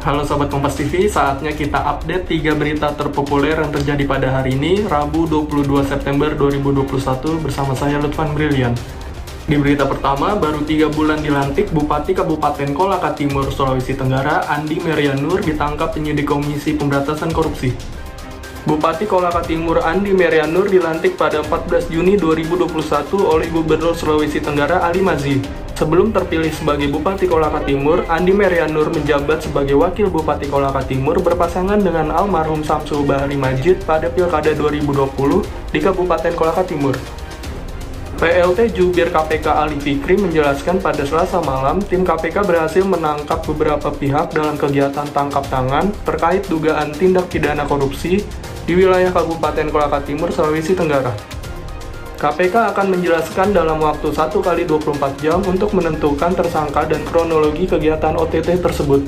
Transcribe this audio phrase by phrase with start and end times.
[0.00, 4.88] Halo Sobat Kompas TV, saatnya kita update 3 berita terpopuler yang terjadi pada hari ini,
[4.88, 6.88] Rabu 22 September 2021
[7.44, 8.72] bersama saya Lutfan Brilian.
[9.44, 15.44] Di berita pertama, baru 3 bulan dilantik, Bupati Kabupaten Kolaka Timur, Sulawesi Tenggara, Andi Merianur
[15.44, 17.68] ditangkap penyidik Komisi Pemberantasan Korupsi.
[18.64, 22.72] Bupati Kolaka Timur Andi Merianur dilantik pada 14 Juni 2021
[23.20, 25.59] oleh Gubernur Sulawesi Tenggara Ali Mazi.
[25.80, 31.80] Sebelum terpilih sebagai Bupati Kolaka Timur, Andi Merianur menjabat sebagai Wakil Bupati Kolaka Timur berpasangan
[31.80, 34.92] dengan almarhum Samsul Bahari Majid pada Pilkada 2020
[35.72, 36.92] di Kabupaten Kolaka Timur.
[38.20, 44.36] PLT Jubir KPK Ali Fikri menjelaskan pada selasa malam, tim KPK berhasil menangkap beberapa pihak
[44.36, 48.20] dalam kegiatan tangkap tangan terkait dugaan tindak pidana korupsi
[48.68, 51.39] di wilayah Kabupaten Kolaka Timur, Sulawesi Tenggara.
[52.20, 58.12] KPK akan menjelaskan dalam waktu 1 kali 24 jam untuk menentukan tersangka dan kronologi kegiatan
[58.12, 59.00] OTT tersebut.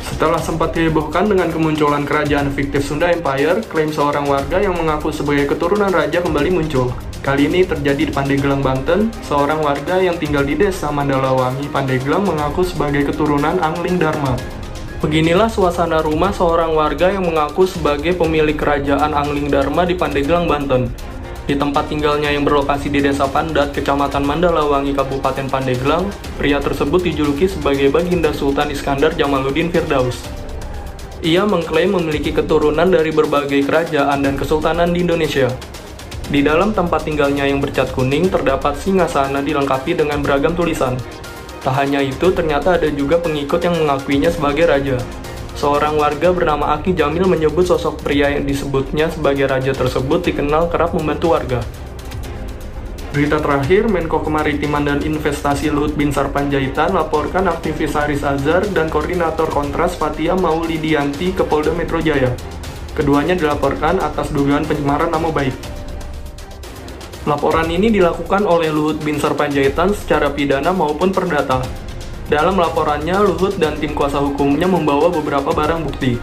[0.00, 5.52] Setelah sempat dihebohkan dengan kemunculan kerajaan fiktif Sunda Empire, klaim seorang warga yang mengaku sebagai
[5.52, 6.88] keturunan raja kembali muncul.
[7.20, 9.12] Kali ini terjadi di Pandeglang, Banten.
[9.20, 14.32] Seorang warga yang tinggal di desa Mandalawangi, Pandeglang mengaku sebagai keturunan Angling Dharma.
[15.04, 20.88] Beginilah suasana rumah seorang warga yang mengaku sebagai pemilik kerajaan Angling Dharma di Pandeglang, Banten.
[21.50, 26.06] Di tempat tinggalnya yang berlokasi di Desa Pandat, Kecamatan Mandalawangi, Kabupaten Pandeglang,
[26.38, 30.22] pria tersebut dijuluki sebagai Baginda Sultan Iskandar Jamaluddin Firdaus.
[31.26, 35.50] Ia mengklaim memiliki keturunan dari berbagai kerajaan dan kesultanan di Indonesia.
[36.30, 40.94] Di dalam tempat tinggalnya yang bercat kuning terdapat singgasana dilengkapi dengan beragam tulisan.
[41.66, 45.02] Tak hanya itu, ternyata ada juga pengikut yang mengakuinya sebagai raja.
[45.60, 50.96] Seorang warga bernama Aki Jamil menyebut sosok pria yang disebutnya sebagai raja tersebut dikenal kerap
[50.96, 51.60] membantu warga.
[53.12, 59.52] Berita terakhir, Menko Kemaritiman dan Investasi Luhut Binsar Panjaitan laporkan aktivis Haris Azhar dan koordinator
[59.52, 62.32] kontras Fatia Maulidianti ke Polda Metro Jaya.
[62.96, 65.52] Keduanya dilaporkan atas dugaan pencemaran nama baik.
[67.28, 71.89] Laporan ini dilakukan oleh Luhut Binsar Panjaitan secara pidana maupun perdata.
[72.30, 76.14] Dalam laporannya, Luhut dan tim kuasa hukumnya membawa beberapa barang bukti.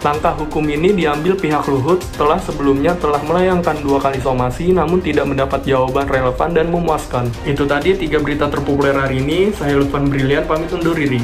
[0.00, 5.28] Langkah hukum ini diambil pihak Luhut setelah sebelumnya telah melayangkan dua kali somasi namun tidak
[5.28, 7.28] mendapat jawaban relevan dan memuaskan.
[7.44, 9.52] Itu tadi tiga berita terpopuler hari ini.
[9.52, 11.20] Saya Lutfan Brilian pamit undur diri.